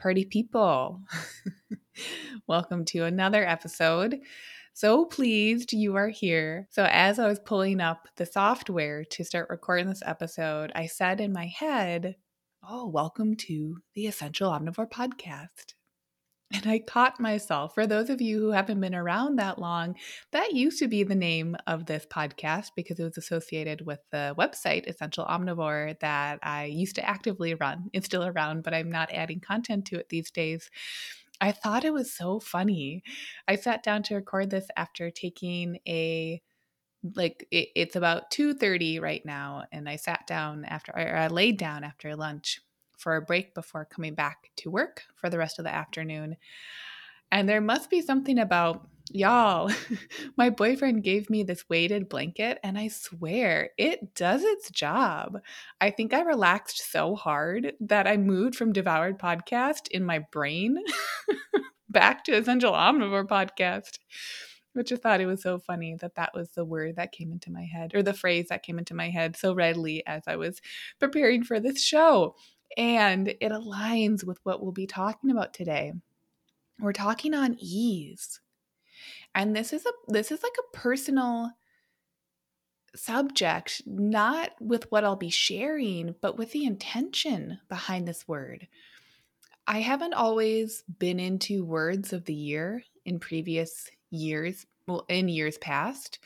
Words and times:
party 0.00 0.24
people. 0.24 1.02
Welcome 2.46 2.86
to 2.86 3.04
another 3.04 3.46
episode. 3.46 4.18
So 4.72 5.04
pleased 5.04 5.74
you 5.74 5.94
are 5.96 6.08
here. 6.08 6.66
So, 6.70 6.88
as 6.90 7.18
I 7.18 7.28
was 7.28 7.38
pulling 7.38 7.80
up 7.80 8.08
the 8.16 8.24
software 8.24 9.04
to 9.04 9.24
start 9.24 9.50
recording 9.50 9.88
this 9.88 10.02
episode, 10.04 10.72
I 10.74 10.86
said 10.86 11.20
in 11.20 11.32
my 11.32 11.46
head, 11.46 12.16
Oh, 12.66 12.88
welcome 12.88 13.36
to 13.36 13.76
the 13.94 14.06
Essential 14.06 14.50
Omnivore 14.50 14.90
podcast. 14.90 15.74
And 16.52 16.66
I 16.66 16.80
caught 16.80 17.20
myself. 17.20 17.74
For 17.74 17.86
those 17.86 18.10
of 18.10 18.20
you 18.20 18.40
who 18.40 18.50
haven't 18.50 18.80
been 18.80 18.94
around 18.94 19.36
that 19.36 19.60
long, 19.60 19.94
that 20.32 20.52
used 20.52 20.80
to 20.80 20.88
be 20.88 21.04
the 21.04 21.14
name 21.14 21.56
of 21.68 21.86
this 21.86 22.06
podcast 22.06 22.70
because 22.74 22.98
it 22.98 23.04
was 23.04 23.16
associated 23.16 23.86
with 23.86 24.00
the 24.10 24.34
website 24.36 24.88
Essential 24.88 25.24
Omnivore 25.24 25.98
that 26.00 26.40
I 26.42 26.64
used 26.64 26.96
to 26.96 27.08
actively 27.08 27.54
run. 27.54 27.88
It's 27.92 28.06
still 28.06 28.24
around, 28.26 28.64
but 28.64 28.74
I'm 28.74 28.90
not 28.90 29.12
adding 29.12 29.38
content 29.38 29.86
to 29.86 29.98
it 30.00 30.08
these 30.08 30.32
days. 30.32 30.70
I 31.40 31.52
thought 31.52 31.84
it 31.84 31.92
was 31.92 32.12
so 32.12 32.40
funny. 32.40 33.04
I 33.46 33.54
sat 33.56 33.82
down 33.84 34.02
to 34.04 34.16
record 34.16 34.50
this 34.50 34.66
after 34.76 35.10
taking 35.10 35.78
a 35.86 36.42
like 37.16 37.46
it, 37.50 37.68
it's 37.76 37.96
about 37.96 38.30
2:30 38.30 39.00
right 39.00 39.24
now 39.24 39.64
and 39.72 39.88
I 39.88 39.96
sat 39.96 40.26
down 40.26 40.64
after 40.66 40.92
or 40.92 41.16
I 41.16 41.28
laid 41.28 41.58
down 41.58 41.84
after 41.84 42.14
lunch 42.16 42.60
for 43.00 43.16
a 43.16 43.22
break 43.22 43.54
before 43.54 43.84
coming 43.86 44.14
back 44.14 44.50
to 44.56 44.70
work 44.70 45.02
for 45.16 45.30
the 45.30 45.38
rest 45.38 45.58
of 45.58 45.64
the 45.64 45.74
afternoon. 45.74 46.36
And 47.32 47.48
there 47.48 47.60
must 47.60 47.90
be 47.90 48.02
something 48.02 48.38
about 48.38 48.86
y'all. 49.10 49.70
my 50.36 50.50
boyfriend 50.50 51.02
gave 51.02 51.30
me 51.30 51.42
this 51.42 51.68
weighted 51.68 52.08
blanket, 52.08 52.58
and 52.62 52.78
I 52.78 52.88
swear 52.88 53.70
it 53.78 54.14
does 54.14 54.42
its 54.42 54.70
job. 54.70 55.40
I 55.80 55.90
think 55.90 56.12
I 56.12 56.20
relaxed 56.22 56.90
so 56.90 57.14
hard 57.14 57.72
that 57.80 58.06
I 58.06 58.16
moved 58.16 58.56
from 58.56 58.72
Devoured 58.72 59.18
Podcast 59.18 59.88
in 59.88 60.04
my 60.04 60.20
brain 60.30 60.78
back 61.88 62.24
to 62.24 62.32
Essential 62.32 62.72
Omnivore 62.72 63.26
Podcast. 63.26 63.98
Which 64.72 64.92
I 64.92 64.96
thought 64.96 65.20
it 65.20 65.26
was 65.26 65.42
so 65.42 65.58
funny 65.58 65.96
that 66.00 66.14
that 66.14 66.30
was 66.32 66.50
the 66.50 66.64
word 66.64 66.94
that 66.94 67.10
came 67.10 67.32
into 67.32 67.50
my 67.50 67.64
head, 67.64 67.92
or 67.92 68.04
the 68.04 68.14
phrase 68.14 68.46
that 68.50 68.62
came 68.62 68.78
into 68.78 68.94
my 68.94 69.10
head 69.10 69.36
so 69.36 69.52
readily 69.52 70.06
as 70.06 70.22
I 70.28 70.36
was 70.36 70.60
preparing 71.00 71.42
for 71.42 71.58
this 71.58 71.82
show 71.82 72.36
and 72.76 73.28
it 73.28 73.52
aligns 73.52 74.24
with 74.24 74.38
what 74.44 74.62
we'll 74.62 74.72
be 74.72 74.86
talking 74.86 75.30
about 75.30 75.54
today. 75.54 75.92
We're 76.78 76.92
talking 76.92 77.34
on 77.34 77.56
ease. 77.58 78.40
And 79.34 79.54
this 79.54 79.72
is 79.72 79.86
a 79.86 79.92
this 80.08 80.32
is 80.32 80.42
like 80.42 80.52
a 80.58 80.76
personal 80.76 81.52
subject, 82.94 83.82
not 83.86 84.50
with 84.60 84.90
what 84.90 85.04
I'll 85.04 85.16
be 85.16 85.30
sharing, 85.30 86.14
but 86.20 86.36
with 86.36 86.52
the 86.52 86.64
intention 86.64 87.58
behind 87.68 88.06
this 88.06 88.26
word. 88.26 88.66
I 89.66 89.80
haven't 89.80 90.14
always 90.14 90.82
been 90.98 91.20
into 91.20 91.64
words 91.64 92.12
of 92.12 92.24
the 92.24 92.34
year 92.34 92.82
in 93.04 93.20
previous 93.20 93.90
years, 94.10 94.66
well, 94.88 95.04
in 95.08 95.28
years 95.28 95.58
past. 95.58 96.18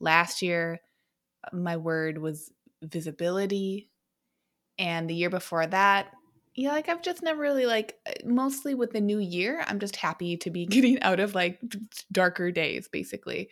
Last 0.00 0.42
year, 0.42 0.80
my 1.52 1.76
word 1.76 2.18
was 2.18 2.52
visibility, 2.82 3.89
and 4.80 5.08
the 5.08 5.14
year 5.14 5.30
before 5.30 5.66
that 5.66 6.10
yeah 6.56 6.72
like 6.72 6.88
i've 6.88 7.02
just 7.02 7.22
never 7.22 7.40
really 7.40 7.66
like 7.66 8.00
uh, 8.06 8.12
mostly 8.24 8.74
with 8.74 8.90
the 8.90 9.00
new 9.00 9.18
year 9.18 9.62
i'm 9.68 9.78
just 9.78 9.94
happy 9.94 10.36
to 10.36 10.50
be 10.50 10.66
getting 10.76 11.00
out 11.02 11.20
of 11.20 11.34
like 11.36 11.60
darker 12.10 12.50
days 12.50 12.88
basically. 12.88 13.48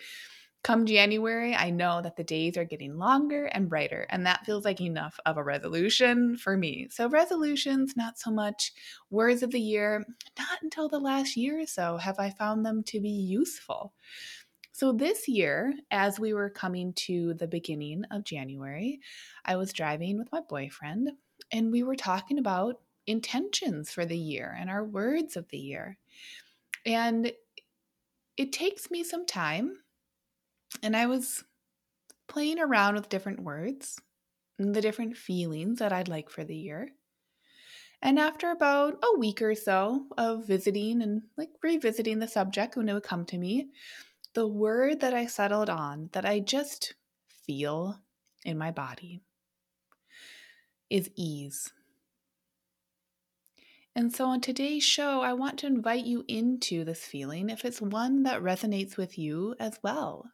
Come 0.64 0.86
january 0.86 1.54
i 1.54 1.70
know 1.70 2.02
that 2.02 2.16
the 2.16 2.24
days 2.24 2.56
are 2.56 2.64
getting 2.64 2.98
longer 2.98 3.44
and 3.44 3.68
brighter 3.68 4.06
and 4.10 4.26
that 4.26 4.44
feels 4.44 4.64
like 4.64 4.80
enough 4.80 5.20
of 5.24 5.36
a 5.36 5.42
resolution 5.42 6.36
for 6.36 6.56
me. 6.56 6.88
So 6.90 7.08
resolutions 7.08 7.96
not 7.96 8.18
so 8.18 8.32
much. 8.32 8.72
Words 9.08 9.44
of 9.44 9.52
the 9.52 9.60
year 9.60 10.04
not 10.36 10.60
until 10.60 10.88
the 10.88 10.98
last 10.98 11.36
year 11.36 11.60
or 11.60 11.66
so 11.66 11.96
have 11.98 12.18
i 12.18 12.30
found 12.30 12.66
them 12.66 12.82
to 12.84 13.00
be 13.00 13.08
useful 13.08 13.94
so, 14.78 14.92
this 14.92 15.26
year, 15.26 15.74
as 15.90 16.20
we 16.20 16.32
were 16.32 16.50
coming 16.50 16.92
to 16.92 17.34
the 17.34 17.48
beginning 17.48 18.04
of 18.12 18.22
January, 18.22 19.00
I 19.44 19.56
was 19.56 19.72
driving 19.72 20.16
with 20.16 20.30
my 20.30 20.40
boyfriend 20.48 21.10
and 21.50 21.72
we 21.72 21.82
were 21.82 21.96
talking 21.96 22.38
about 22.38 22.76
intentions 23.04 23.90
for 23.90 24.06
the 24.06 24.16
year 24.16 24.56
and 24.56 24.70
our 24.70 24.84
words 24.84 25.36
of 25.36 25.48
the 25.48 25.58
year. 25.58 25.98
And 26.86 27.32
it 28.36 28.52
takes 28.52 28.88
me 28.88 29.02
some 29.02 29.26
time, 29.26 29.78
and 30.80 30.96
I 30.96 31.06
was 31.06 31.42
playing 32.28 32.60
around 32.60 32.94
with 32.94 33.08
different 33.08 33.40
words 33.40 33.98
and 34.60 34.76
the 34.76 34.80
different 34.80 35.16
feelings 35.16 35.80
that 35.80 35.92
I'd 35.92 36.06
like 36.06 36.30
for 36.30 36.44
the 36.44 36.54
year. 36.54 36.90
And 38.00 38.16
after 38.16 38.52
about 38.52 39.02
a 39.02 39.18
week 39.18 39.42
or 39.42 39.56
so 39.56 40.06
of 40.16 40.46
visiting 40.46 41.02
and 41.02 41.22
like 41.36 41.50
revisiting 41.64 42.20
the 42.20 42.28
subject 42.28 42.76
when 42.76 42.88
it 42.88 42.94
would 42.94 43.02
come 43.02 43.24
to 43.24 43.38
me, 43.38 43.70
the 44.38 44.46
word 44.46 45.00
that 45.00 45.12
I 45.12 45.26
settled 45.26 45.68
on 45.68 46.10
that 46.12 46.24
I 46.24 46.38
just 46.38 46.94
feel 47.44 47.98
in 48.44 48.56
my 48.56 48.70
body 48.70 49.20
is 50.88 51.10
ease. 51.16 51.72
And 53.96 54.14
so, 54.14 54.26
on 54.26 54.40
today's 54.40 54.84
show, 54.84 55.22
I 55.22 55.32
want 55.32 55.58
to 55.58 55.66
invite 55.66 56.04
you 56.04 56.22
into 56.28 56.84
this 56.84 57.04
feeling 57.04 57.50
if 57.50 57.64
it's 57.64 57.80
one 57.80 58.22
that 58.22 58.40
resonates 58.40 58.96
with 58.96 59.18
you 59.18 59.56
as 59.58 59.80
well. 59.82 60.30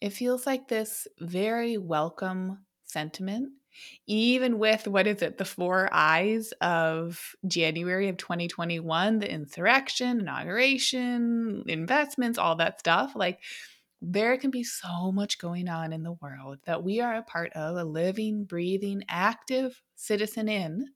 It 0.00 0.10
feels 0.10 0.46
like 0.46 0.68
this 0.68 1.08
very 1.18 1.78
welcome 1.78 2.65
sentiment, 2.96 3.50
even 4.06 4.58
with 4.58 4.88
what 4.88 5.06
is 5.06 5.20
it, 5.20 5.36
the 5.36 5.44
four 5.44 5.90
eyes 5.92 6.52
of 6.62 7.36
January 7.46 8.08
of 8.08 8.16
2021, 8.16 9.18
the 9.18 9.30
insurrection, 9.30 10.20
inauguration, 10.20 11.62
investments, 11.68 12.38
all 12.38 12.56
that 12.56 12.80
stuff. 12.80 13.12
Like, 13.14 13.40
there 14.00 14.38
can 14.38 14.50
be 14.50 14.64
so 14.64 15.12
much 15.12 15.38
going 15.38 15.68
on 15.68 15.92
in 15.92 16.02
the 16.02 16.16
world 16.22 16.58
that 16.64 16.82
we 16.82 17.00
are 17.00 17.16
a 17.16 17.22
part 17.22 17.52
of, 17.52 17.76
a 17.76 17.84
living, 17.84 18.44
breathing, 18.44 19.04
active 19.10 19.82
citizen 19.94 20.48
in. 20.48 20.86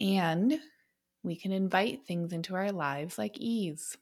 And 0.00 0.58
we 1.22 1.36
can 1.36 1.52
invite 1.52 2.06
things 2.06 2.32
into 2.32 2.54
our 2.54 2.72
lives 2.72 3.18
like 3.18 3.36
ease. 3.36 3.94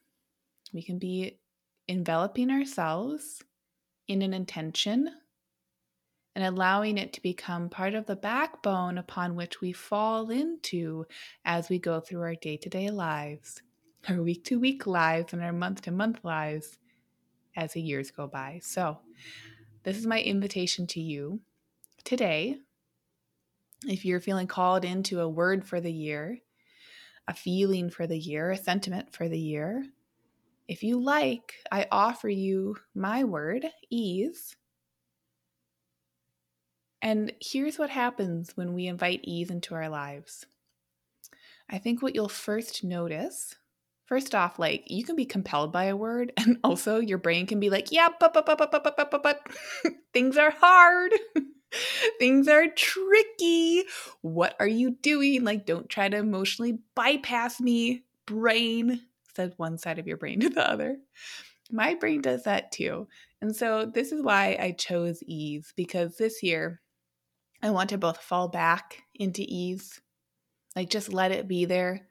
We 0.72 0.84
can 0.84 1.00
be 1.00 1.40
enveloping 1.88 2.50
ourselves 2.50 3.42
in 4.06 4.22
an 4.22 4.34
intention 4.34 5.10
and 6.34 6.44
allowing 6.44 6.98
it 6.98 7.12
to 7.12 7.22
become 7.22 7.69
part 7.69 7.94
of 7.94 8.06
the 8.06 8.16
backbone 8.16 8.98
upon 8.98 9.34
which 9.34 9.60
we 9.60 9.72
fall 9.72 10.31
into 10.31 11.06
as 11.44 11.69
we 11.69 11.78
go 11.78 12.00
through 12.00 12.22
our 12.22 12.34
day 12.34 12.56
to 12.56 12.69
day 12.69 12.91
lives, 12.91 13.62
our 14.09 14.22
week 14.22 14.44
to 14.44 14.59
week 14.59 14.87
lives, 14.87 15.32
and 15.32 15.43
our 15.43 15.53
month 15.53 15.82
to 15.82 15.91
month 15.91 16.20
lives 16.25 16.78
as 17.56 17.72
the 17.72 17.82
years 17.82 18.10
go 18.10 18.26
by. 18.26 18.60
So, 18.62 18.98
this 19.82 19.97
is 19.97 20.06
my 20.06 20.20
invitation 20.20 20.87
to 20.88 21.00
you 21.00 21.41
today. 22.04 22.59
If 23.87 24.04
you're 24.04 24.20
feeling 24.20 24.47
called 24.47 24.84
into 24.84 25.20
a 25.20 25.28
word 25.28 25.64
for 25.64 25.81
the 25.81 25.93
year, 25.93 26.38
a 27.26 27.35
feeling 27.35 27.90
for 27.90 28.06
the 28.06 28.19
year, 28.19 28.52
a 28.52 28.56
sentiment 28.56 29.12
for 29.12 29.28
the 29.28 29.38
year, 29.38 29.85
if 30.69 30.82
you 30.82 31.00
like, 31.00 31.56
I 31.70 31.87
offer 31.90 32.28
you 32.28 32.76
my 32.94 33.25
word, 33.25 33.67
ease. 33.90 34.56
And 37.02 37.32
here's 37.40 37.78
what 37.78 37.90
happens 37.90 38.56
when 38.56 38.72
we 38.72 38.87
invite 38.87 39.20
ease 39.25 39.50
into 39.50 39.75
our 39.75 39.88
lives. 39.88 40.46
I 41.69 41.78
think 41.78 42.00
what 42.00 42.14
you'll 42.14 42.28
first 42.28 42.84
notice 42.84 43.56
First 44.12 44.34
off, 44.34 44.58
like 44.58 44.84
you 44.88 45.04
can 45.04 45.16
be 45.16 45.25
compelled 45.25 45.72
by 45.72 45.84
a 45.84 45.96
word, 45.96 46.34
and 46.37 46.58
also 46.62 46.99
your 46.99 47.16
brain 47.16 47.46
can 47.46 47.60
be 47.60 47.70
like, 47.70 47.90
yeah, 47.90 48.10
but, 48.20 48.34
but, 48.34 48.44
but, 48.44 48.58
but, 48.58 48.70
but, 48.70 48.84
but, 48.84 49.10
but, 49.10 49.22
but, 49.22 49.40
things 50.12 50.37
are 50.37 50.50
hard. 50.50 51.12
things 52.19 52.46
are 52.46 52.66
tricky. 52.66 53.84
What 54.20 54.54
are 54.60 54.69
you 54.69 54.90
doing? 54.90 55.44
Like, 55.44 55.64
don't 55.64 55.88
try 55.88 56.10
to 56.10 56.19
emotionally 56.19 56.81
bypass 56.94 57.58
me. 57.58 58.04
Brain 58.26 59.00
says 59.34 59.54
one 59.56 59.78
side 59.78 59.99
of 59.99 60.06
your 60.06 60.19
brain 60.19 60.40
to 60.40 60.50
the 60.50 60.70
other. 60.70 60.99
My 61.70 61.94
brain 61.94 62.20
does 62.20 62.43
that 62.43 62.70
too. 62.70 63.08
And 63.40 63.56
so, 63.56 63.87
this 63.87 64.12
is 64.12 64.22
why 64.22 64.58
I 64.60 64.72
chose 64.72 65.22
ease 65.22 65.72
because 65.75 66.19
this 66.19 66.43
year 66.43 66.81
I 67.62 67.70
want 67.70 67.91
to 67.91 67.99
both 67.99 68.19
fall 68.19 68.49
back 68.49 69.03
into 69.14 69.43
ease 69.47 70.00
Like 70.76 70.91
just 70.91 71.12
let 71.12 71.32
it 71.32 71.49
be 71.49 71.64
there. 71.67 72.09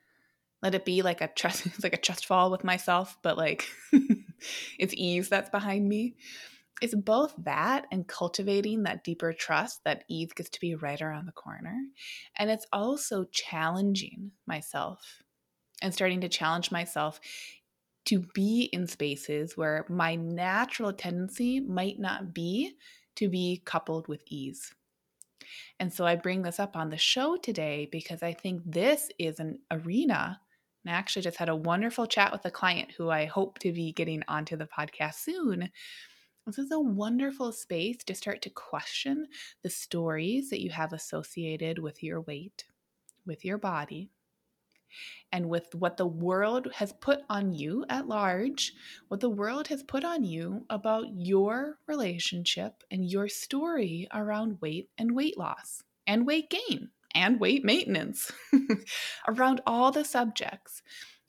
Let 0.61 0.75
it 0.75 0.85
be 0.85 1.01
like 1.01 1.21
a 1.21 1.27
trust 1.27 1.67
like 1.83 1.93
a 1.93 1.97
trust 1.97 2.25
fall 2.25 2.51
with 2.51 2.63
myself, 2.63 3.17
but 3.23 3.37
like 3.37 3.67
it's 4.79 4.93
ease 4.95 5.29
that's 5.29 5.49
behind 5.49 5.87
me. 5.87 6.15
It's 6.81 6.95
both 6.95 7.33
that 7.45 7.85
and 7.91 8.07
cultivating 8.07 8.83
that 8.83 9.03
deeper 9.03 9.33
trust 9.33 9.83
that 9.85 10.03
ease 10.09 10.33
gets 10.33 10.49
to 10.51 10.59
be 10.59 10.75
right 10.75 11.01
around 11.01 11.27
the 11.27 11.31
corner. 11.31 11.77
And 12.37 12.49
it's 12.49 12.67
also 12.73 13.25
challenging 13.31 14.31
myself 14.47 15.21
and 15.81 15.93
starting 15.93 16.21
to 16.21 16.29
challenge 16.29 16.71
myself 16.71 17.19
to 18.05 18.19
be 18.33 18.69
in 18.73 18.87
spaces 18.87 19.57
where 19.57 19.85
my 19.89 20.15
natural 20.15 20.93
tendency 20.93 21.59
might 21.59 21.99
not 21.99 22.33
be 22.33 22.73
to 23.15 23.29
be 23.29 23.61
coupled 23.65 24.07
with 24.07 24.23
ease. 24.27 24.73
And 25.79 25.91
so 25.93 26.05
I 26.05 26.15
bring 26.15 26.41
this 26.41 26.59
up 26.59 26.75
on 26.75 26.89
the 26.89 26.97
show 26.97 27.37
today 27.37 27.87
because 27.91 28.23
I 28.23 28.33
think 28.33 28.61
this 28.65 29.09
is 29.19 29.39
an 29.39 29.59
arena. 29.69 30.39
And 30.83 30.93
I 30.93 30.97
actually 30.97 31.21
just 31.21 31.37
had 31.37 31.49
a 31.49 31.55
wonderful 31.55 32.07
chat 32.07 32.31
with 32.31 32.45
a 32.45 32.51
client 32.51 32.91
who 32.97 33.09
I 33.09 33.25
hope 33.25 33.59
to 33.59 33.71
be 33.71 33.91
getting 33.91 34.23
onto 34.27 34.55
the 34.55 34.67
podcast 34.67 35.15
soon. 35.15 35.69
This 36.45 36.57
is 36.57 36.71
a 36.71 36.79
wonderful 36.79 37.51
space 37.51 37.97
to 38.05 38.15
start 38.15 38.41
to 38.41 38.49
question 38.49 39.27
the 39.61 39.69
stories 39.69 40.49
that 40.49 40.61
you 40.61 40.71
have 40.71 40.91
associated 40.91 41.77
with 41.77 42.01
your 42.01 42.21
weight, 42.21 42.65
with 43.25 43.45
your 43.45 43.59
body, 43.59 44.09
and 45.31 45.49
with 45.49 45.73
what 45.75 45.97
the 45.97 46.05
world 46.05 46.67
has 46.75 46.93
put 46.93 47.19
on 47.29 47.53
you 47.53 47.85
at 47.89 48.07
large, 48.07 48.73
what 49.07 49.19
the 49.19 49.29
world 49.29 49.67
has 49.67 49.83
put 49.83 50.03
on 50.03 50.23
you 50.23 50.65
about 50.69 51.05
your 51.15 51.77
relationship 51.87 52.83
and 52.91 53.09
your 53.09 53.27
story 53.27 54.07
around 54.13 54.61
weight 54.61 54.89
and 54.97 55.15
weight 55.15 55.37
loss 55.37 55.83
and 56.05 56.25
weight 56.25 56.49
gain 56.49 56.89
and 57.13 57.39
weight 57.39 57.63
maintenance, 57.63 58.31
around 59.27 59.61
all 59.65 59.91
the 59.91 60.05
subjects. 60.05 60.81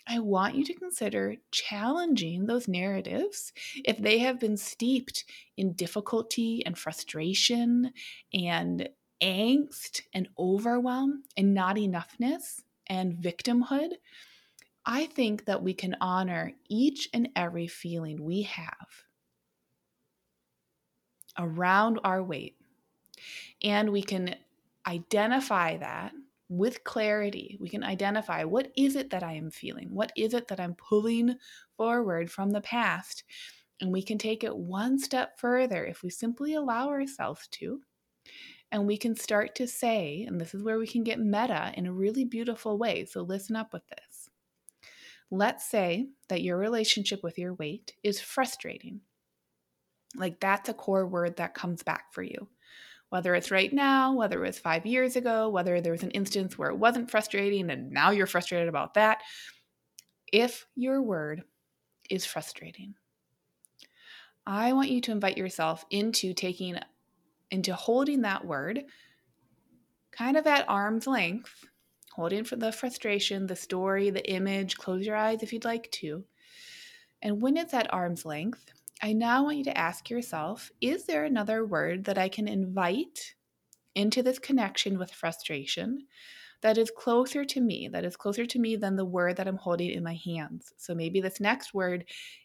I 0.06 0.18
want 0.18 0.56
you 0.56 0.64
to 0.64 0.74
consider 0.74 1.36
challenging 1.52 2.46
those 2.46 2.66
narratives 2.66 3.52
if 3.84 3.98
they 3.98 4.18
have 4.18 4.40
been 4.40 4.56
steeped 4.56 5.24
in 5.56 5.74
difficulty 5.74 6.64
and 6.66 6.76
frustration 6.76 7.92
and 8.34 8.88
angst 9.22 10.02
and 10.12 10.28
overwhelm 10.38 11.22
and 11.36 11.54
not 11.54 11.76
enoughness 11.76 12.62
and 12.92 13.14
victimhood, 13.14 13.92
I 14.84 15.06
think 15.06 15.46
that 15.46 15.62
we 15.62 15.72
can 15.72 15.96
honor 16.02 16.52
each 16.68 17.08
and 17.14 17.30
every 17.34 17.66
feeling 17.66 18.22
we 18.22 18.42
have 18.42 18.86
around 21.38 22.00
our 22.04 22.22
weight. 22.22 22.56
And 23.62 23.90
we 23.90 24.02
can 24.02 24.34
identify 24.86 25.78
that 25.78 26.12
with 26.50 26.84
clarity. 26.84 27.56
We 27.58 27.70
can 27.70 27.82
identify 27.82 28.44
what 28.44 28.70
is 28.76 28.94
it 28.94 29.08
that 29.08 29.22
I 29.22 29.32
am 29.32 29.50
feeling? 29.50 29.88
What 29.94 30.12
is 30.14 30.34
it 30.34 30.48
that 30.48 30.60
I'm 30.60 30.74
pulling 30.74 31.36
forward 31.78 32.30
from 32.30 32.50
the 32.50 32.60
past? 32.60 33.24
And 33.80 33.90
we 33.90 34.02
can 34.02 34.18
take 34.18 34.44
it 34.44 34.54
one 34.54 34.98
step 34.98 35.38
further 35.38 35.86
if 35.86 36.02
we 36.02 36.10
simply 36.10 36.54
allow 36.54 36.88
ourselves 36.88 37.48
to 37.52 37.80
and 38.72 38.86
we 38.86 38.96
can 38.96 39.14
start 39.14 39.54
to 39.56 39.68
say, 39.68 40.24
and 40.26 40.40
this 40.40 40.54
is 40.54 40.62
where 40.62 40.78
we 40.78 40.86
can 40.86 41.04
get 41.04 41.20
meta 41.20 41.72
in 41.76 41.86
a 41.86 41.92
really 41.92 42.24
beautiful 42.24 42.78
way. 42.78 43.04
So 43.04 43.20
listen 43.20 43.54
up 43.54 43.72
with 43.72 43.86
this. 43.86 44.30
Let's 45.30 45.68
say 45.68 46.08
that 46.28 46.42
your 46.42 46.56
relationship 46.56 47.22
with 47.22 47.38
your 47.38 47.52
weight 47.52 47.92
is 48.02 48.20
frustrating. 48.20 49.02
Like 50.16 50.40
that's 50.40 50.70
a 50.70 50.74
core 50.74 51.06
word 51.06 51.36
that 51.36 51.54
comes 51.54 51.82
back 51.82 52.12
for 52.12 52.22
you. 52.22 52.48
Whether 53.10 53.34
it's 53.34 53.50
right 53.50 53.70
now, 53.70 54.14
whether 54.14 54.42
it 54.42 54.46
was 54.46 54.58
five 54.58 54.86
years 54.86 55.16
ago, 55.16 55.50
whether 55.50 55.82
there 55.82 55.92
was 55.92 56.02
an 56.02 56.10
instance 56.12 56.56
where 56.56 56.70
it 56.70 56.78
wasn't 56.78 57.10
frustrating 57.10 57.70
and 57.70 57.90
now 57.90 58.10
you're 58.10 58.26
frustrated 58.26 58.68
about 58.68 58.94
that. 58.94 59.18
If 60.32 60.66
your 60.76 61.02
word 61.02 61.42
is 62.08 62.24
frustrating, 62.24 62.94
I 64.46 64.72
want 64.72 64.90
you 64.90 65.02
to 65.02 65.12
invite 65.12 65.36
yourself 65.36 65.84
into 65.90 66.32
taking 66.32 66.78
into 67.52 67.74
holding 67.74 68.22
that 68.22 68.44
word 68.44 68.82
kind 70.10 70.36
of 70.36 70.46
at 70.46 70.68
arm's 70.68 71.06
length, 71.06 71.64
holding 72.12 72.44
for 72.44 72.56
the 72.56 72.72
frustration, 72.72 73.46
the 73.46 73.56
story, 73.56 74.10
the 74.10 74.28
image. 74.30 74.76
Close 74.76 75.06
your 75.06 75.16
eyes 75.16 75.42
if 75.42 75.52
you'd 75.52 75.64
like 75.64 75.90
to. 75.92 76.24
And 77.22 77.40
when 77.40 77.56
it's 77.56 77.74
at 77.74 77.92
arm's 77.92 78.24
length, 78.24 78.72
I 79.02 79.12
now 79.12 79.44
want 79.44 79.58
you 79.58 79.64
to 79.64 79.78
ask 79.78 80.10
yourself 80.10 80.70
is 80.80 81.04
there 81.04 81.24
another 81.24 81.64
word 81.64 82.04
that 82.04 82.18
I 82.18 82.28
can 82.28 82.48
invite 82.48 83.34
into 83.94 84.22
this 84.22 84.38
connection 84.38 84.98
with 84.98 85.12
frustration 85.12 86.06
that 86.62 86.78
is 86.78 86.92
closer 86.96 87.44
to 87.44 87.60
me, 87.60 87.88
that 87.92 88.04
is 88.04 88.16
closer 88.16 88.46
to 88.46 88.58
me 88.58 88.76
than 88.76 88.96
the 88.96 89.04
word 89.04 89.36
that 89.36 89.48
I'm 89.48 89.56
holding 89.56 89.90
in 89.90 90.04
my 90.04 90.18
hands? 90.24 90.72
So 90.76 90.94
maybe 90.94 91.20
this 91.20 91.40
next 91.40 91.74
word 91.74 92.04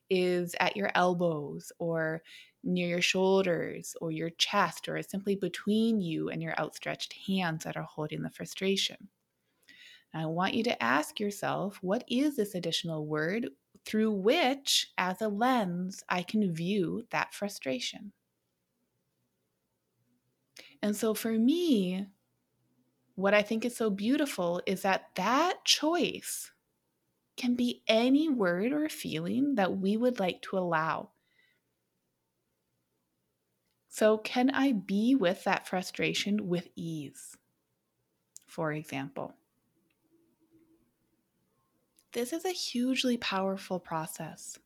is 0.09 0.55
at 0.59 0.75
your 0.75 0.89
elbows 0.95 1.71
or 1.79 2.23
near 2.63 2.87
your 2.87 3.01
shoulders 3.01 3.95
or 4.01 4.11
your 4.11 4.29
chest 4.31 4.89
or 4.89 5.01
simply 5.01 5.35
between 5.35 6.01
you 6.01 6.29
and 6.29 6.41
your 6.41 6.59
outstretched 6.59 7.13
hands 7.13 7.63
that 7.63 7.77
are 7.77 7.83
holding 7.83 8.21
the 8.21 8.29
frustration. 8.29 9.09
I 10.13 10.25
want 10.25 10.53
you 10.53 10.63
to 10.63 10.83
ask 10.83 11.19
yourself 11.19 11.77
what 11.81 12.03
is 12.07 12.35
this 12.35 12.55
additional 12.55 13.05
word 13.05 13.49
through 13.85 14.11
which, 14.11 14.91
as 14.97 15.21
a 15.21 15.27
lens, 15.27 16.03
I 16.09 16.23
can 16.23 16.53
view 16.53 17.05
that 17.11 17.33
frustration? 17.33 18.13
And 20.81 20.95
so 20.95 21.13
for 21.13 21.31
me, 21.31 22.07
what 23.15 23.33
I 23.33 23.41
think 23.41 23.65
is 23.65 23.75
so 23.75 23.89
beautiful 23.89 24.61
is 24.65 24.81
that 24.83 25.09
that 25.15 25.65
choice 25.65 26.51
can 27.35 27.55
be 27.55 27.83
any 27.87 28.29
word 28.29 28.73
or 28.73 28.89
feeling 28.89 29.55
that 29.55 29.77
we 29.77 29.97
would 29.97 30.19
like 30.19 30.41
to 30.43 30.57
allow 30.57 31.11
so, 33.97 34.19
can 34.19 34.51
I 34.51 34.73
be 34.73 35.15
with 35.15 35.43
that 35.45 35.67
frustration 35.67 36.47
with 36.49 36.69
ease? 36.75 37.35
For 38.45 38.71
example, 38.71 39.33
this 42.11 42.31
is 42.31 42.45
a 42.45 42.51
hugely 42.51 43.17
powerful 43.17 43.79
process 43.79 44.59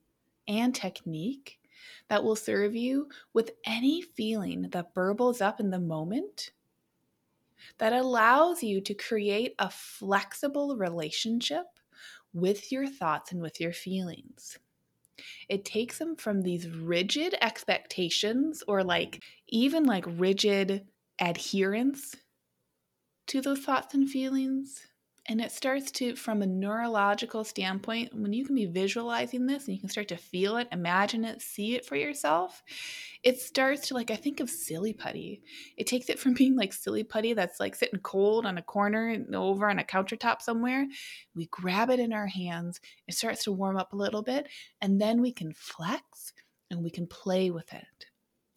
and 0.49 0.75
technique 0.75 1.61
that 2.09 2.25
will 2.25 2.35
serve 2.35 2.75
you 2.75 3.07
with 3.31 3.51
any 3.63 4.01
feeling 4.01 4.63
that 4.73 4.93
burbles 4.93 5.39
up 5.41 5.61
in 5.61 5.69
the 5.69 5.79
moment 5.79 6.51
that 7.77 7.93
allows 7.93 8.61
you 8.61 8.81
to 8.81 8.93
create 8.93 9.55
a 9.59 9.69
flexible 9.69 10.75
relationship 10.75 11.67
with 12.33 12.69
your 12.69 12.85
thoughts 12.85 13.31
and 13.31 13.41
with 13.41 13.61
your 13.61 13.71
feelings. 13.71 14.59
It 15.51 15.65
takes 15.65 15.97
them 15.97 16.15
from 16.15 16.43
these 16.43 16.69
rigid 16.69 17.35
expectations 17.41 18.63
or 18.69 18.85
like 18.85 19.21
even 19.49 19.83
like 19.83 20.05
rigid 20.07 20.87
adherence 21.19 22.15
to 23.27 23.41
those 23.41 23.59
thoughts 23.59 23.93
and 23.93 24.09
feelings. 24.09 24.87
And 25.27 25.39
it 25.39 25.51
starts 25.51 25.91
to, 25.93 26.15
from 26.15 26.41
a 26.41 26.47
neurological 26.47 27.43
standpoint, 27.43 28.11
when 28.13 28.33
you 28.33 28.43
can 28.43 28.55
be 28.55 28.65
visualizing 28.65 29.45
this 29.45 29.65
and 29.65 29.75
you 29.75 29.79
can 29.79 29.89
start 29.89 30.07
to 30.07 30.17
feel 30.17 30.57
it, 30.57 30.67
imagine 30.71 31.23
it, 31.25 31.43
see 31.43 31.75
it 31.75 31.85
for 31.85 31.95
yourself, 31.95 32.63
it 33.21 33.39
starts 33.39 33.87
to 33.87 33.93
like 33.93 34.09
I 34.09 34.15
think 34.15 34.39
of 34.39 34.49
silly 34.49 34.93
putty. 34.93 35.43
It 35.77 35.85
takes 35.85 36.09
it 36.09 36.17
from 36.17 36.33
being 36.37 36.55
like 36.55 36.73
silly 36.73 37.03
putty 37.03 37.33
that's 37.33 37.59
like 37.59 37.75
sitting 37.75 37.99
cold 37.99 38.47
on 38.47 38.57
a 38.57 38.63
corner 38.63 39.09
and 39.09 39.35
over 39.35 39.69
on 39.69 39.77
a 39.77 39.83
countertop 39.83 40.41
somewhere. 40.41 40.87
We 41.35 41.45
grab 41.45 41.91
it 41.91 41.99
in 41.99 42.13
our 42.13 42.27
hands, 42.27 42.81
it 43.07 43.13
starts 43.13 43.43
to 43.43 43.51
warm 43.51 43.77
up 43.77 43.93
a 43.93 43.97
little 43.97 44.23
bit, 44.23 44.47
and 44.81 44.99
then 44.99 45.21
we 45.21 45.31
can 45.31 45.53
flex 45.53 46.33
and 46.71 46.83
we 46.83 46.89
can 46.89 47.05
play 47.05 47.51
with 47.51 47.71
it. 47.73 48.07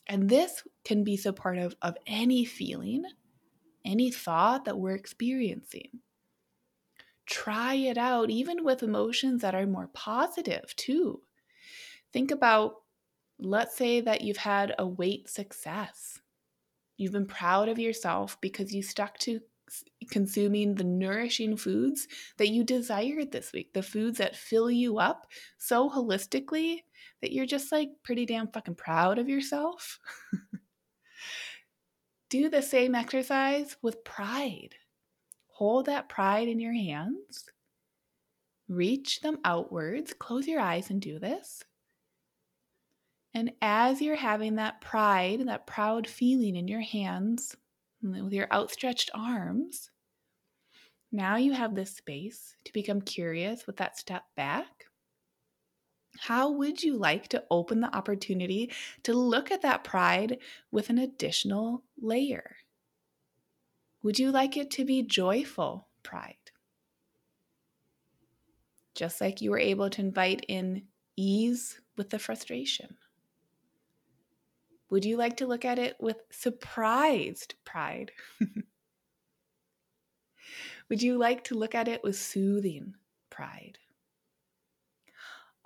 And 0.06 0.28
this 0.28 0.62
can 0.84 1.04
be 1.04 1.16
supportive 1.16 1.74
of 1.82 1.96
any 2.06 2.44
feeling, 2.44 3.04
any 3.84 4.10
thought 4.10 4.64
that 4.64 4.78
we're 4.78 4.94
experiencing. 4.94 6.00
Try 7.26 7.74
it 7.74 7.98
out, 7.98 8.30
even 8.30 8.64
with 8.64 8.82
emotions 8.82 9.42
that 9.42 9.54
are 9.54 9.66
more 9.66 9.88
positive, 9.92 10.74
too. 10.76 11.22
Think 12.12 12.30
about 12.30 12.84
Let's 13.38 13.76
say 13.76 14.00
that 14.00 14.20
you've 14.20 14.36
had 14.36 14.74
a 14.78 14.86
weight 14.86 15.28
success. 15.28 16.20
You've 16.96 17.12
been 17.12 17.26
proud 17.26 17.68
of 17.68 17.78
yourself 17.78 18.40
because 18.40 18.72
you 18.72 18.82
stuck 18.82 19.18
to 19.18 19.40
consuming 20.10 20.74
the 20.74 20.84
nourishing 20.84 21.56
foods 21.56 22.06
that 22.36 22.50
you 22.50 22.62
desired 22.62 23.32
this 23.32 23.52
week, 23.52 23.72
the 23.72 23.82
foods 23.82 24.18
that 24.18 24.36
fill 24.36 24.70
you 24.70 24.98
up 24.98 25.26
so 25.58 25.90
holistically 25.90 26.82
that 27.22 27.32
you're 27.32 27.46
just 27.46 27.72
like 27.72 27.88
pretty 28.04 28.24
damn 28.26 28.48
fucking 28.48 28.76
proud 28.76 29.18
of 29.18 29.28
yourself. 29.28 29.98
Do 32.30 32.48
the 32.48 32.62
same 32.62 32.94
exercise 32.94 33.76
with 33.82 34.04
pride. 34.04 34.76
Hold 35.54 35.86
that 35.86 36.08
pride 36.08 36.48
in 36.48 36.60
your 36.60 36.74
hands. 36.74 37.46
Reach 38.68 39.20
them 39.20 39.38
outwards. 39.44 40.12
Close 40.12 40.46
your 40.46 40.60
eyes 40.60 40.90
and 40.90 41.00
do 41.00 41.18
this. 41.18 41.64
And 43.34 43.52
as 43.60 44.00
you're 44.00 44.16
having 44.16 44.56
that 44.56 44.80
pride, 44.80 45.46
that 45.46 45.66
proud 45.66 46.06
feeling 46.06 46.56
in 46.56 46.68
your 46.68 46.80
hands, 46.80 47.56
with 48.02 48.32
your 48.32 48.48
outstretched 48.52 49.10
arms, 49.14 49.90
Now 51.10 51.36
you 51.36 51.52
have 51.52 51.74
this 51.74 51.96
space 51.96 52.56
to 52.66 52.72
become 52.74 53.00
curious 53.00 53.66
with 53.66 53.78
that 53.78 53.96
step 53.96 54.24
back. 54.36 54.84
How 56.18 56.50
would 56.50 56.82
you 56.82 56.96
like 56.96 57.28
to 57.28 57.44
open 57.52 57.80
the 57.80 57.94
opportunity 57.96 58.72
to 59.04 59.12
look 59.14 59.52
at 59.52 59.62
that 59.62 59.84
pride 59.84 60.38
with 60.72 60.90
an 60.90 60.98
additional 60.98 61.84
layer? 62.00 62.56
Would 64.04 64.18
you 64.18 64.30
like 64.30 64.58
it 64.58 64.70
to 64.72 64.84
be 64.84 65.02
joyful 65.02 65.88
pride? 66.02 66.36
Just 68.94 69.18
like 69.18 69.40
you 69.40 69.50
were 69.50 69.58
able 69.58 69.88
to 69.88 70.02
invite 70.02 70.44
in 70.46 70.82
ease 71.16 71.80
with 71.96 72.10
the 72.10 72.18
frustration. 72.18 72.98
Would 74.90 75.06
you 75.06 75.16
like 75.16 75.38
to 75.38 75.46
look 75.46 75.64
at 75.64 75.78
it 75.78 75.96
with 75.98 76.18
surprised 76.30 77.54
pride? 77.64 78.12
Would 80.90 81.02
you 81.02 81.16
like 81.16 81.44
to 81.44 81.54
look 81.54 81.74
at 81.74 81.88
it 81.88 82.04
with 82.04 82.16
soothing 82.16 82.96
pride? 83.30 83.78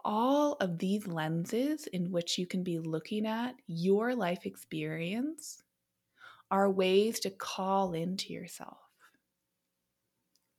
All 0.05 0.53
of 0.61 0.79
these 0.79 1.09
lenses 1.09 1.89
in 1.89 2.13
which 2.13 2.39
you 2.39 2.47
can 2.47 2.63
be 2.63 2.79
looking 2.79 3.27
at 3.27 3.57
your 3.67 4.15
life 4.15 4.47
experience 4.47 5.65
are 6.51 6.71
ways 6.71 7.21
to 7.21 7.31
call 7.31 7.93
into 7.93 8.33
yourself. 8.33 8.79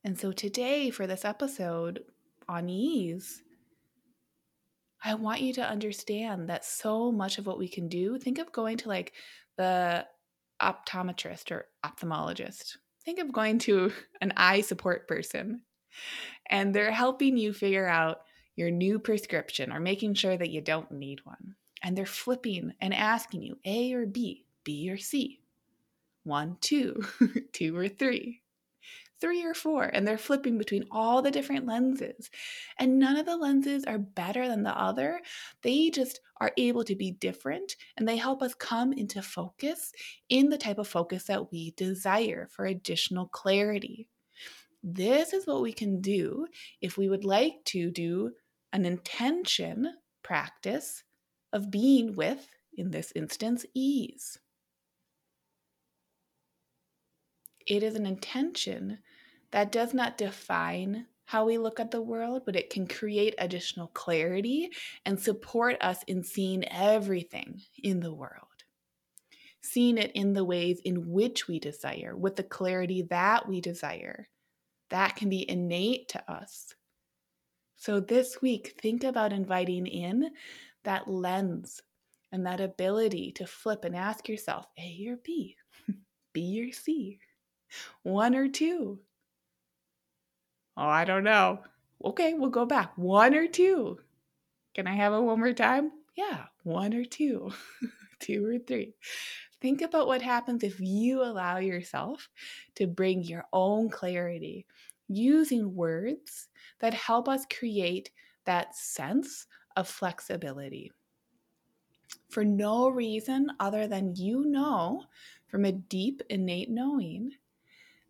And 0.04 0.18
so 0.18 0.32
today, 0.32 0.90
for 0.90 1.08
this 1.08 1.26
episode 1.26 2.04
on 2.48 2.70
ease, 2.70 3.42
I 5.04 5.16
want 5.16 5.42
you 5.42 5.54
to 5.54 5.68
understand 5.68 6.50
that 6.50 6.66
so 6.66 7.12
much 7.12 7.38
of 7.38 7.46
what 7.46 7.58
we 7.58 7.68
can 7.68 7.88
do, 7.88 8.18
think 8.18 8.38
of 8.38 8.52
going 8.52 8.78
to 8.78 8.90
like 8.90 9.14
the 9.58 10.06
optometrist 10.62 11.52
or 11.52 11.66
ophthalmologist. 11.86 12.78
Think 13.04 13.20
of 13.20 13.32
going 13.32 13.60
to 13.60 13.92
an 14.22 14.34
eye 14.36 14.62
support 14.62 15.08
person 15.08 15.62
and 16.50 16.74
they're 16.74 16.92
helping 16.92 17.38
you 17.38 17.54
figure 17.54 17.88
out 17.88 18.22
your 18.56 18.72
new 18.72 19.00
prescription 19.00 19.72
or 19.72 19.80
making 19.80 20.14
sure 20.14 20.38
that 20.38 20.50
you 20.50 20.62
don't 20.62 20.92
need 20.92 21.20
one. 21.24 21.56
And 21.82 21.98
they're 21.98 22.06
flipping 22.06 22.74
and 22.82 22.94
asking 22.94 23.44
you 23.44 23.58
A 23.66 23.94
or 23.94 24.06
B, 24.06 24.46
B 24.66 24.92
or 24.92 24.98
C, 24.98 25.40
one, 26.30 26.58
two, 26.62 27.04
two 27.54 27.76
or 27.76 27.90
three 27.90 28.42
three 29.20 29.44
or 29.44 29.54
four, 29.54 29.84
and 29.84 30.08
they're 30.08 30.18
flipping 30.18 30.58
between 30.58 30.86
all 30.92 31.22
the 31.22 31.32
different 31.32 31.66
lenses. 31.66 32.30
And 32.78 33.00
none 33.00 33.18
of 33.18 33.26
the 33.26 33.38
lenses 33.38 33.84
are 33.86 34.00
better 34.00 34.48
than 34.48 34.64
the 34.64 34.78
other. 34.78 35.20
They 35.62 35.90
just 35.90 36.22
are 36.40 36.52
able 36.58 36.84
to 36.86 36.96
be 36.96 37.12
different 37.12 37.76
and 37.98 38.08
they 38.08 38.16
help 38.16 38.42
us 38.42 38.54
come 38.54 38.94
into 38.94 39.22
focus 39.22 39.92
in 40.30 40.50
the 40.50 40.58
type 40.58 40.78
of 40.78 40.88
focus 40.88 41.26
that 41.26 41.52
we 41.52 41.72
desire 41.72 42.48
for 42.52 42.66
additional 42.66 43.28
clarity. 43.28 44.08
This 44.82 45.34
is 45.34 45.46
what 45.46 45.62
we 45.62 45.74
can 45.74 46.00
do 46.00 46.48
if 46.82 46.98
we 46.98 47.10
would 47.10 47.26
like 47.26 47.56
to 47.66 47.92
do 47.92 48.32
an 48.72 48.86
intention 48.86 49.94
practice 50.24 51.04
of 51.52 51.72
being 51.72 52.16
with, 52.16 52.48
in 52.78 52.92
this 52.92 53.12
instance, 53.16 53.66
ease. 53.74 54.38
It 57.70 57.84
is 57.84 57.96
an 57.96 58.08
intention 58.08 58.98
that 59.52 59.72
does 59.72 59.94
not 59.94 60.18
define 60.18 61.06
how 61.26 61.46
we 61.46 61.60
look 61.60 61.80
at 61.80 61.92
the 61.92 62.02
world, 62.02 62.42
but 62.44 62.56
it 62.56 62.72
can 62.72 62.88
create 62.88 63.36
additional 63.38 63.88
clarity 63.90 64.72
and 65.06 65.20
support 65.20 65.78
us 65.80 66.02
in 66.08 66.24
seeing 66.24 66.68
everything 66.68 67.62
in 67.84 68.00
the 68.00 68.14
world. 68.14 68.48
Seeing 69.62 70.00
it 70.00 70.12
in 70.16 70.34
the 70.34 70.44
ways 70.44 70.82
in 70.84 71.12
which 71.12 71.48
we 71.48 71.60
desire, 71.60 72.18
with 72.18 72.36
the 72.36 72.44
clarity 72.44 73.04
that 73.04 73.48
we 73.48 73.62
desire. 73.62 74.28
That 74.90 75.16
can 75.16 75.30
be 75.30 75.48
innate 75.48 76.08
to 76.10 76.32
us. 76.32 76.74
So 77.76 78.00
this 78.00 78.42
week, 78.42 78.74
think 78.82 79.04
about 79.04 79.32
inviting 79.32 79.86
in 79.86 80.32
that 80.84 81.08
lens 81.08 81.82
and 82.32 82.44
that 82.48 82.60
ability 82.60 83.34
to 83.34 83.46
flip 83.46 83.86
and 83.86 83.96
ask 83.96 84.28
yourself 84.28 84.66
A 84.80 85.08
or 85.08 85.18
B, 85.24 85.56
B 86.34 86.68
or 86.68 86.74
C, 86.74 87.20
one 88.04 88.36
or 88.36 88.48
two. 88.48 89.00
Oh, 90.78 90.88
I 90.88 91.06
don't 91.06 91.24
know. 91.24 91.64
Okay, 92.04 92.34
we'll 92.34 92.50
go 92.50 92.66
back. 92.66 92.98
One 92.98 93.36
or 93.36 93.48
two. 93.48 94.00
Can 94.74 94.88
I 94.88 94.96
have 94.96 95.14
it 95.14 95.20
one 95.20 95.40
more 95.40 95.54
time? 95.54 95.92
Yeah, 96.16 96.46
one 96.64 96.94
or 96.94 97.04
two, 97.04 97.52
two 98.20 98.46
or 98.46 98.60
three. 98.60 98.94
Think 99.62 99.82
about 99.82 100.08
what 100.08 100.22
happens 100.22 100.64
if 100.64 100.80
you 100.80 101.22
allow 101.22 101.58
yourself 101.58 102.30
to 102.76 102.88
bring 102.88 103.24
your 103.24 103.46
own 103.52 103.90
clarity 103.90 104.66
using 105.10 105.76
words 105.76 106.48
that 106.80 106.94
help 106.94 107.28
us 107.28 107.46
create 107.46 108.12
that 108.46 108.76
sense 108.76 109.48
of 109.76 109.88
flexibility. 109.88 110.92
For 112.30 112.46
no 112.46 112.90
reason 112.90 113.52
other 113.60 113.88
than 113.88 114.16
you 114.16 114.46
know 114.46 115.04
from 115.48 115.66
a 115.66 115.72
deep 115.72 116.22
innate 116.30 116.70
knowing 116.70 117.32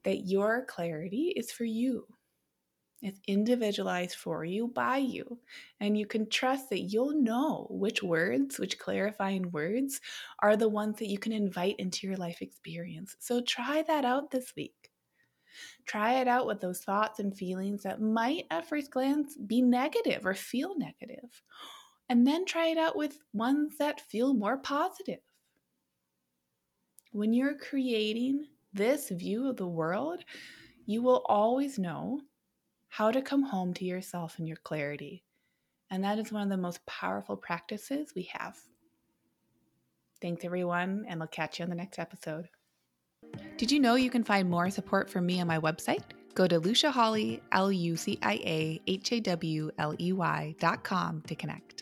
that 0.03 0.27
your 0.27 0.65
clarity 0.65 1.33
is 1.35 1.51
for 1.51 1.65
you. 1.65 2.05
It's 3.01 3.19
individualized 3.27 4.15
for 4.15 4.43
you 4.43 4.67
by 4.67 4.97
you. 4.97 5.39
And 5.79 5.97
you 5.97 6.05
can 6.05 6.29
trust 6.29 6.69
that 6.69 6.81
you'll 6.81 7.21
know 7.21 7.67
which 7.69 8.03
words, 8.03 8.59
which 8.59 8.77
clarifying 8.77 9.51
words, 9.51 10.01
are 10.39 10.57
the 10.57 10.67
ones 10.67 10.99
that 10.99 11.07
you 11.07 11.17
can 11.17 11.31
invite 11.31 11.77
into 11.79 12.07
your 12.07 12.17
life 12.17 12.41
experience. 12.41 13.15
So 13.19 13.41
try 13.41 13.83
that 13.83 14.03
out 14.03 14.31
this 14.31 14.53
week. 14.55 14.91
Try 15.85 16.19
it 16.19 16.27
out 16.27 16.45
with 16.45 16.59
those 16.59 16.81
thoughts 16.81 17.19
and 17.19 17.35
feelings 17.35 17.83
that 17.83 18.01
might 18.01 18.45
at 18.51 18.67
first 18.67 18.91
glance 18.91 19.37
be 19.37 19.61
negative 19.61 20.25
or 20.25 20.33
feel 20.33 20.77
negative. 20.77 21.41
And 22.09 22.27
then 22.27 22.45
try 22.45 22.67
it 22.67 22.77
out 22.77 22.97
with 22.97 23.19
ones 23.33 23.77
that 23.77 24.01
feel 24.01 24.33
more 24.33 24.57
positive. 24.57 25.19
When 27.11 27.33
you're 27.33 27.57
creating 27.57 28.45
this 28.73 29.09
view 29.09 29.49
of 29.49 29.57
the 29.57 29.67
world, 29.67 30.23
you 30.85 31.01
will 31.01 31.23
always 31.27 31.79
know 31.79 32.21
how 32.87 33.11
to 33.11 33.21
come 33.21 33.43
home 33.43 33.73
to 33.75 33.85
yourself 33.85 34.39
and 34.39 34.47
your 34.47 34.57
clarity. 34.57 35.23
And 35.91 36.03
that 36.03 36.19
is 36.19 36.31
one 36.31 36.43
of 36.43 36.49
the 36.49 36.57
most 36.57 36.85
powerful 36.85 37.37
practices 37.37 38.13
we 38.15 38.29
have. 38.33 38.57
Thanks, 40.21 40.43
everyone, 40.43 41.05
and 41.07 41.21
I'll 41.21 41.27
catch 41.27 41.59
you 41.59 41.63
on 41.63 41.69
the 41.69 41.75
next 41.75 41.99
episode. 41.99 42.49
Did 43.57 43.71
you 43.71 43.79
know 43.79 43.95
you 43.95 44.09
can 44.09 44.23
find 44.23 44.49
more 44.49 44.69
support 44.69 45.09
from 45.09 45.25
me 45.25 45.39
on 45.41 45.47
my 45.47 45.59
website? 45.59 46.03
Go 46.35 46.47
to 46.47 46.59
Lucia 46.59 46.91
Hawley, 46.91 47.41
L 47.51 47.71
U 47.71 47.95
C 47.97 48.17
I 48.21 48.33
A 48.35 48.81
H 48.87 49.11
A 49.11 49.19
W 49.19 49.71
L 49.77 49.95
E 49.99 50.13
Y 50.13 50.55
dot 50.59 50.83
com 50.83 51.21
to 51.23 51.35
connect. 51.35 51.78